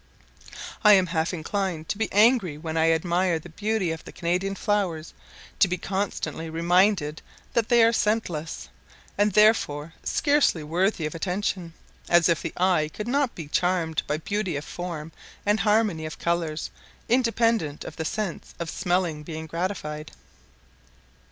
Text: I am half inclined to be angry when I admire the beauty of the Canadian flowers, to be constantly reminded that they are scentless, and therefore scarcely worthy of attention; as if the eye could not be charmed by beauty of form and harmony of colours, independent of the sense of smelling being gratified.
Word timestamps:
I 0.83 0.93
am 0.93 1.05
half 1.05 1.31
inclined 1.31 1.87
to 1.89 1.97
be 1.99 2.11
angry 2.11 2.57
when 2.57 2.75
I 2.75 2.91
admire 2.91 3.37
the 3.37 3.49
beauty 3.49 3.91
of 3.91 4.03
the 4.03 4.11
Canadian 4.11 4.55
flowers, 4.55 5.13
to 5.59 5.67
be 5.67 5.77
constantly 5.77 6.49
reminded 6.49 7.21
that 7.53 7.69
they 7.69 7.83
are 7.83 7.93
scentless, 7.93 8.67
and 9.15 9.33
therefore 9.33 9.93
scarcely 10.03 10.63
worthy 10.63 11.05
of 11.05 11.13
attention; 11.13 11.73
as 12.09 12.27
if 12.29 12.41
the 12.41 12.51
eye 12.57 12.89
could 12.91 13.07
not 13.07 13.35
be 13.35 13.47
charmed 13.47 14.01
by 14.07 14.17
beauty 14.17 14.55
of 14.55 14.65
form 14.65 15.11
and 15.45 15.59
harmony 15.59 16.07
of 16.07 16.17
colours, 16.17 16.71
independent 17.07 17.83
of 17.85 17.97
the 17.97 18.03
sense 18.03 18.55
of 18.59 18.71
smelling 18.71 19.21
being 19.21 19.45
gratified. 19.45 20.09